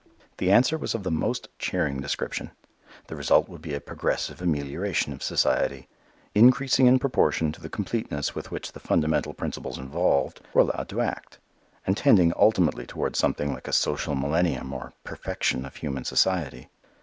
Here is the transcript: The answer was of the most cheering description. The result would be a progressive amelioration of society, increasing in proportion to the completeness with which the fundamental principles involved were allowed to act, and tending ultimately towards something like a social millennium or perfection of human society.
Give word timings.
The 0.39 0.51
answer 0.51 0.79
was 0.79 0.95
of 0.95 1.03
the 1.03 1.11
most 1.11 1.47
cheering 1.59 1.99
description. 1.99 2.49
The 3.05 3.15
result 3.15 3.47
would 3.47 3.61
be 3.61 3.75
a 3.75 3.79
progressive 3.79 4.41
amelioration 4.41 5.13
of 5.13 5.21
society, 5.21 5.87
increasing 6.33 6.87
in 6.87 6.97
proportion 6.97 7.51
to 7.51 7.61
the 7.61 7.69
completeness 7.69 8.33
with 8.33 8.49
which 8.49 8.71
the 8.71 8.79
fundamental 8.79 9.35
principles 9.35 9.77
involved 9.77 10.41
were 10.55 10.61
allowed 10.63 10.89
to 10.89 11.01
act, 11.01 11.37
and 11.85 11.95
tending 11.95 12.33
ultimately 12.35 12.87
towards 12.87 13.19
something 13.19 13.53
like 13.53 13.67
a 13.67 13.71
social 13.73 14.15
millennium 14.15 14.73
or 14.73 14.93
perfection 15.03 15.67
of 15.67 15.75
human 15.75 16.03
society. 16.03 16.69